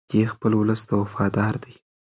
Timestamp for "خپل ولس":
0.33-0.81